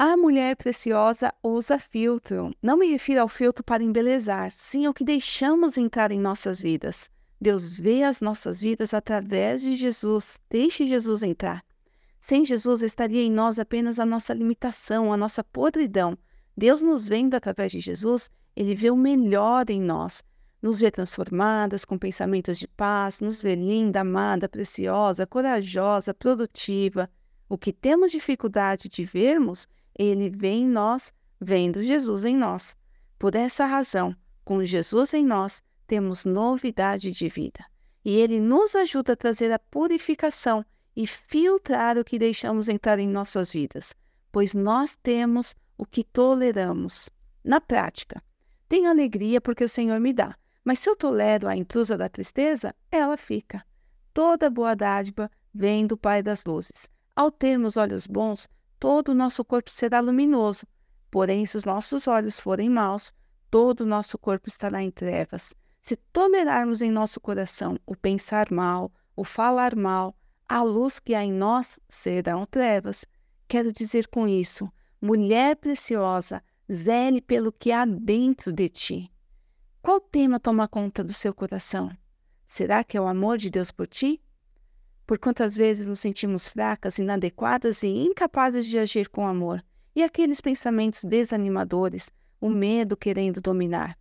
A 0.00 0.16
mulher 0.16 0.54
preciosa 0.54 1.34
usa 1.42 1.76
filtro. 1.76 2.54
Não 2.62 2.76
me 2.76 2.86
refiro 2.86 3.20
ao 3.20 3.26
filtro 3.26 3.64
para 3.64 3.82
embelezar, 3.82 4.52
sim 4.52 4.86
ao 4.86 4.94
que 4.94 5.02
deixamos 5.02 5.76
entrar 5.76 6.12
em 6.12 6.20
nossas 6.20 6.60
vidas. 6.60 7.10
Deus 7.40 7.76
vê 7.76 8.04
as 8.04 8.20
nossas 8.20 8.60
vidas 8.60 8.94
através 8.94 9.60
de 9.60 9.74
Jesus. 9.74 10.38
Deixe 10.48 10.86
Jesus 10.86 11.24
entrar. 11.24 11.64
Sem 12.20 12.46
Jesus 12.46 12.82
estaria 12.82 13.22
em 13.22 13.28
nós 13.28 13.58
apenas 13.58 13.98
a 13.98 14.06
nossa 14.06 14.32
limitação, 14.32 15.12
a 15.12 15.16
nossa 15.16 15.42
podridão. 15.42 16.16
Deus 16.56 16.80
nos 16.80 17.08
vendo 17.08 17.34
através 17.34 17.72
de 17.72 17.80
Jesus, 17.80 18.30
ele 18.54 18.76
vê 18.76 18.92
o 18.92 18.96
melhor 18.96 19.68
em 19.68 19.82
nós. 19.82 20.22
Nos 20.62 20.78
vê 20.78 20.92
transformadas, 20.92 21.84
com 21.84 21.98
pensamentos 21.98 22.56
de 22.56 22.68
paz, 22.68 23.20
nos 23.20 23.42
vê 23.42 23.56
linda, 23.56 24.02
amada, 24.02 24.48
preciosa, 24.48 25.26
corajosa, 25.26 26.14
produtiva. 26.14 27.10
O 27.48 27.58
que 27.58 27.72
temos 27.72 28.12
dificuldade 28.12 28.88
de 28.88 29.04
vermos, 29.04 29.66
ele 29.98 30.30
vê 30.30 30.50
em 30.50 30.66
nós, 30.66 31.12
vendo 31.40 31.82
Jesus 31.82 32.24
em 32.24 32.36
nós. 32.36 32.76
Por 33.18 33.34
essa 33.34 33.66
razão, 33.66 34.16
com 34.44 34.64
Jesus 34.64 35.12
em 35.12 35.24
nós, 35.24 35.62
temos 35.86 36.24
novidade 36.24 37.10
de 37.10 37.28
vida. 37.28 37.64
E 38.04 38.14
ele 38.14 38.40
nos 38.40 38.76
ajuda 38.76 39.14
a 39.14 39.16
trazer 39.16 39.50
a 39.52 39.58
purificação 39.58 40.64
e 40.94 41.06
filtrar 41.06 41.98
o 41.98 42.04
que 42.04 42.18
deixamos 42.18 42.68
entrar 42.68 42.98
em 42.98 43.08
nossas 43.08 43.52
vidas, 43.52 43.94
pois 44.30 44.54
nós 44.54 44.96
temos 44.96 45.56
o 45.76 45.84
que 45.84 46.04
toleramos. 46.04 47.10
Na 47.44 47.60
prática, 47.60 48.22
tenho 48.68 48.88
alegria 48.88 49.40
porque 49.40 49.64
o 49.64 49.68
Senhor 49.68 49.98
me 50.00 50.12
dá, 50.12 50.36
mas 50.64 50.78
se 50.78 50.90
eu 50.90 50.96
tolero 50.96 51.48
a 51.48 51.56
intrusa 51.56 51.96
da 51.96 52.08
tristeza, 52.08 52.74
ela 52.90 53.16
fica. 53.16 53.64
Toda 54.12 54.50
boa 54.50 54.74
dádiva 54.74 55.30
vem 55.54 55.86
do 55.86 55.96
Pai 55.96 56.22
das 56.22 56.44
luzes. 56.44 56.88
Ao 57.14 57.30
termos 57.30 57.76
olhos 57.76 58.06
bons, 58.06 58.48
todo 58.78 59.10
o 59.10 59.14
nosso 59.14 59.44
corpo 59.44 59.70
será 59.70 60.00
luminoso. 60.00 60.66
Porém, 61.10 61.46
se 61.46 61.56
os 61.56 61.64
nossos 61.64 62.06
olhos 62.06 62.38
forem 62.38 62.68
maus, 62.68 63.12
todo 63.50 63.80
o 63.80 63.86
nosso 63.86 64.18
corpo 64.18 64.48
estará 64.48 64.82
em 64.82 64.90
trevas. 64.90 65.54
Se 65.80 65.96
tolerarmos 65.96 66.82
em 66.82 66.90
nosso 66.90 67.20
coração 67.20 67.78
o 67.86 67.96
pensar 67.96 68.50
mal, 68.50 68.92
o 69.16 69.24
falar 69.24 69.74
mal, 69.74 70.14
a 70.48 70.62
luz 70.62 70.98
que 70.98 71.14
há 71.14 71.24
em 71.24 71.32
nós 71.32 71.78
serão 71.88 72.46
trevas. 72.46 73.04
Quero 73.46 73.72
dizer 73.72 74.06
com 74.08 74.28
isso, 74.28 74.70
mulher 75.00 75.56
preciosa, 75.56 76.42
zele 76.70 77.20
pelo 77.20 77.50
que 77.52 77.72
há 77.72 77.84
dentro 77.84 78.52
de 78.52 78.68
ti. 78.68 79.12
Qual 79.80 80.00
tema 80.00 80.38
toma 80.38 80.68
conta 80.68 81.02
do 81.02 81.12
seu 81.12 81.32
coração? 81.32 81.90
Será 82.46 82.84
que 82.84 82.96
é 82.96 83.00
o 83.00 83.06
amor 83.06 83.38
de 83.38 83.48
Deus 83.48 83.70
por 83.70 83.86
ti? 83.86 84.20
Por 85.08 85.18
quantas 85.18 85.56
vezes 85.56 85.88
nos 85.88 86.00
sentimos 86.00 86.46
fracas, 86.46 86.98
inadequadas 86.98 87.82
e 87.82 87.88
incapazes 87.88 88.66
de 88.66 88.78
agir 88.78 89.08
com 89.08 89.26
amor? 89.26 89.64
E 89.96 90.02
aqueles 90.02 90.38
pensamentos 90.38 91.02
desanimadores, 91.02 92.12
o 92.38 92.50
medo 92.50 92.94
querendo 92.94 93.40
dominar? 93.40 93.98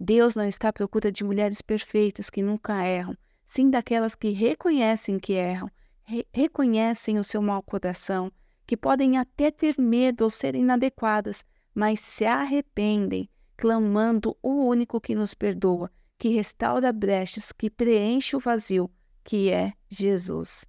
Deus 0.00 0.34
não 0.34 0.48
está 0.48 0.70
à 0.70 0.72
procura 0.72 1.12
de 1.12 1.22
mulheres 1.22 1.60
perfeitas 1.60 2.30
que 2.30 2.42
nunca 2.42 2.82
erram, 2.86 3.14
sim 3.44 3.68
daquelas 3.68 4.14
que 4.14 4.30
reconhecem 4.30 5.18
que 5.18 5.34
erram 5.34 5.70
re 6.02 6.26
reconhecem 6.32 7.18
o 7.18 7.24
seu 7.24 7.42
mau 7.42 7.62
coração, 7.62 8.32
que 8.66 8.78
podem 8.78 9.18
até 9.18 9.50
ter 9.50 9.78
medo 9.78 10.24
ou 10.24 10.30
ser 10.30 10.54
inadequadas, 10.54 11.44
mas 11.74 12.00
se 12.00 12.24
arrependem, 12.24 13.28
clamando 13.58 14.34
o 14.42 14.64
único 14.64 15.02
que 15.02 15.14
nos 15.14 15.34
perdoa, 15.34 15.90
que 16.16 16.30
restaura 16.30 16.90
brechas, 16.94 17.52
que 17.52 17.68
preenche 17.68 18.34
o 18.34 18.40
vazio, 18.40 18.90
que 19.26 19.50
é 19.50 19.72
Jesus. 19.90 20.64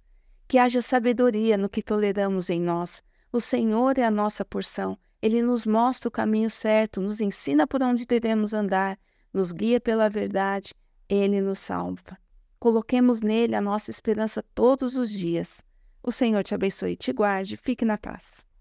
Que 0.48 0.58
haja 0.58 0.82
sabedoria 0.82 1.56
no 1.56 1.68
que 1.68 1.80
toleramos 1.80 2.50
em 2.50 2.60
nós. 2.60 3.02
O 3.32 3.40
Senhor 3.40 3.96
é 3.96 4.04
a 4.04 4.10
nossa 4.10 4.44
porção. 4.44 4.98
Ele 5.22 5.40
nos 5.40 5.64
mostra 5.64 6.08
o 6.08 6.12
caminho 6.12 6.50
certo, 6.50 7.00
nos 7.00 7.20
ensina 7.20 7.68
por 7.68 7.82
onde 7.82 8.04
devemos 8.04 8.52
andar, 8.52 8.98
nos 9.32 9.52
guia 9.52 9.80
pela 9.80 10.10
verdade, 10.10 10.74
ele 11.08 11.40
nos 11.40 11.60
salva. 11.60 12.18
Coloquemos 12.58 13.22
nele 13.22 13.54
a 13.54 13.60
nossa 13.60 13.92
esperança 13.92 14.44
todos 14.54 14.96
os 14.96 15.08
dias. 15.08 15.64
O 16.02 16.10
Senhor 16.10 16.42
te 16.42 16.54
abençoe 16.54 16.92
e 16.92 16.96
te 16.96 17.12
guarde. 17.12 17.56
Fique 17.56 17.84
na 17.84 17.96
paz. 17.96 18.48